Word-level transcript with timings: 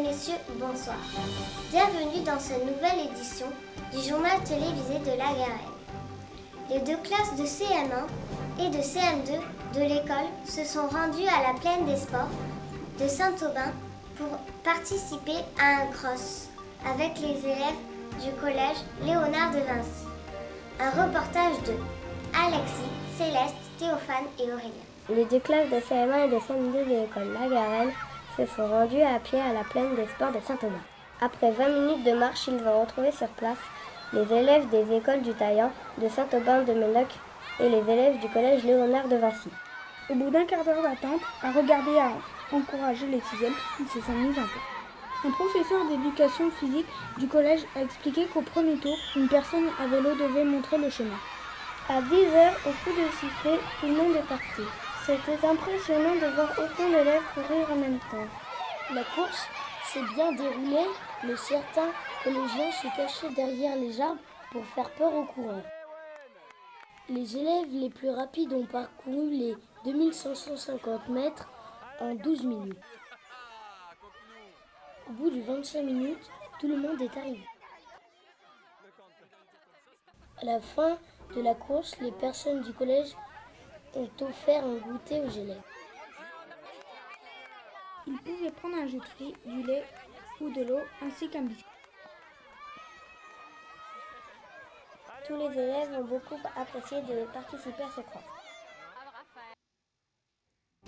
messieurs, 0.00 0.34
bonsoir. 0.60 0.96
Bienvenue 1.70 2.22
dans 2.24 2.38
cette 2.38 2.64
nouvelle 2.64 3.10
édition 3.10 3.46
du 3.92 4.08
journal 4.08 4.38
télévisé 4.44 4.98
de 5.00 5.16
la 5.18 5.32
Garenne. 5.34 5.74
Les 6.70 6.80
deux 6.80 6.98
classes 7.02 7.34
de 7.36 7.44
CM1 7.44 8.06
et 8.60 8.68
de 8.70 8.78
CM2 8.78 9.40
de 9.74 9.80
l'école 9.80 10.28
se 10.44 10.64
sont 10.64 10.86
rendues 10.86 11.26
à 11.26 11.52
la 11.52 11.58
plaine 11.58 11.86
des 11.86 11.96
sports 11.96 12.28
de 13.00 13.08
Saint-Aubin 13.08 13.72
pour 14.16 14.38
participer 14.62 15.38
à 15.60 15.82
un 15.82 15.86
cross 15.86 16.48
avec 16.86 17.18
les 17.18 17.38
élèves 17.44 17.80
du 18.22 18.30
collège 18.40 18.78
Léonard 19.04 19.50
de 19.50 19.58
Vinci. 19.58 20.06
Un 20.78 20.90
reportage 20.90 21.58
de 21.66 21.72
Alexis, 22.38 22.92
Céleste, 23.16 23.56
Théophane 23.78 24.26
et 24.38 24.52
Aurélien. 24.52 24.88
Les 25.08 25.24
deux 25.24 25.40
classes 25.40 25.70
de 25.70 25.76
CM1 25.76 26.26
et 26.26 26.30
de 26.30 26.36
CM2 26.36 26.84
de 26.84 27.00
l'école 27.00 27.32
La 27.32 27.48
Garenne 27.48 27.92
se 28.38 28.54
sont 28.54 28.68
rendues 28.68 29.02
à 29.02 29.18
pied 29.18 29.40
à 29.40 29.52
la 29.52 29.64
plaine 29.64 29.96
des 29.96 30.06
sports 30.06 30.30
de 30.30 30.40
Saint-Aubin. 30.40 30.80
Après 31.20 31.50
20 31.50 31.68
minutes 31.68 32.04
de 32.04 32.12
marche, 32.12 32.46
ils 32.46 32.62
ont 32.66 32.80
retrouvé 32.82 33.10
sur 33.10 33.26
place 33.28 33.58
les 34.12 34.32
élèves 34.32 34.68
des 34.68 34.96
écoles 34.96 35.22
du 35.22 35.32
Taillant, 35.34 35.72
de 36.00 36.08
Saint-Aubin 36.08 36.62
de 36.62 36.72
Ménoc 36.72 37.08
et 37.58 37.68
les 37.68 37.92
élèves 37.92 38.20
du 38.20 38.28
collège 38.28 38.62
Léonard 38.62 39.08
de 39.08 39.16
Vinci. 39.16 39.50
Au 40.08 40.14
bout 40.14 40.30
d'un 40.30 40.44
quart 40.44 40.64
d'heure 40.64 40.82
d'attente, 40.82 41.20
à 41.42 41.50
regarder 41.50 41.90
et 41.90 42.00
à 42.00 42.12
encourager 42.52 43.06
les 43.06 43.20
sixièmes, 43.20 43.54
ils 43.80 43.88
se 43.88 44.00
sont 44.00 44.12
mis 44.12 44.30
en 44.30 44.34
tête. 44.34 45.26
Un 45.26 45.30
professeur 45.32 45.84
d'éducation 45.88 46.48
physique 46.52 46.86
du 47.18 47.26
collège 47.26 47.62
a 47.74 47.82
expliqué 47.82 48.26
qu'au 48.26 48.42
premier 48.42 48.76
tour, 48.76 48.96
une 49.16 49.28
personne 49.28 49.66
à 49.82 49.88
vélo 49.88 50.14
devait 50.14 50.44
montrer 50.44 50.78
le 50.78 50.90
chemin. 50.90 51.18
À 51.88 52.00
10 52.00 52.14
heures, 52.14 52.54
au 52.66 52.70
coup 52.70 52.96
de 52.96 53.10
sifflet, 53.18 53.58
tout 53.80 53.86
le 53.86 53.94
monde 53.94 54.14
est 54.14 54.28
parti. 54.28 54.62
C'était 55.08 55.46
impressionnant 55.46 56.16
de 56.16 56.34
voir 56.34 56.50
autant 56.58 56.90
d'élèves 56.90 57.22
courir 57.32 57.72
en 57.72 57.76
même 57.76 57.98
temps. 58.10 58.28
La 58.92 59.02
course 59.04 59.48
s'est 59.84 60.02
bien 60.14 60.32
déroulée, 60.32 60.86
mais 61.24 61.34
certains 61.34 61.88
collégiens 62.22 62.70
se 62.72 62.94
cachaient 62.94 63.34
derrière 63.34 63.74
les 63.76 64.02
arbres 64.02 64.20
pour 64.52 64.62
faire 64.66 64.90
peur 64.90 65.14
au 65.14 65.24
courant. 65.24 65.62
Les 67.08 67.38
élèves 67.38 67.70
les 67.70 67.88
plus 67.88 68.10
rapides 68.10 68.52
ont 68.52 68.66
parcouru 68.66 69.30
les 69.30 69.56
2550 69.86 71.08
mètres 71.08 71.48
en 72.00 72.14
12 72.14 72.44
minutes. 72.44 72.76
Au 75.08 75.12
bout 75.12 75.30
de 75.30 75.40
25 75.40 75.84
minutes, 75.84 76.30
tout 76.60 76.68
le 76.68 76.76
monde 76.76 77.00
est 77.00 77.16
arrivé. 77.16 77.46
À 80.42 80.44
la 80.44 80.60
fin 80.60 80.98
de 81.34 81.40
la 81.40 81.54
course, 81.54 81.98
les 81.98 82.12
personnes 82.12 82.60
du 82.60 82.74
collège 82.74 83.16
ont 83.98 84.24
offert 84.24 84.64
un 84.64 84.76
goûter 84.76 85.20
aux 85.20 85.30
élèves. 85.30 85.62
Ils 88.06 88.18
pouvaient 88.18 88.50
prendre 88.52 88.76
un 88.76 88.86
jus 88.86 88.98
de 88.98 89.04
fruits, 89.04 89.34
du 89.44 89.62
lait 89.62 89.84
ou 90.40 90.50
de 90.50 90.62
l'eau, 90.62 90.80
ainsi 91.02 91.28
qu'un 91.28 91.42
biscuit. 91.42 91.64
Tous 95.26 95.36
les 95.36 95.58
élèves 95.58 95.92
ont 95.92 96.04
beaucoup 96.04 96.38
apprécié 96.56 97.02
de 97.02 97.24
participer 97.32 97.82
à 97.82 97.90
ce 97.94 98.00
cross. 98.00 98.22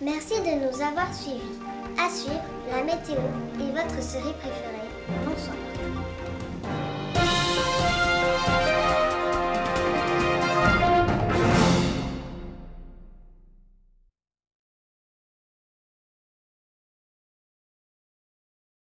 Merci 0.00 0.40
de 0.40 0.66
nous 0.66 0.80
avoir 0.80 1.12
suivis. 1.12 1.60
À 1.98 2.08
suivre 2.08 2.42
la 2.70 2.82
météo 2.84 3.20
et 3.60 3.70
votre 3.70 4.02
série 4.02 4.32
préférée. 4.32 4.88
Bonsoir. 5.26 5.56